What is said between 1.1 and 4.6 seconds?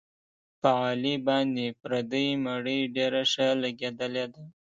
باندې پردۍ مړۍ ډېره ښه لګېدلې ده.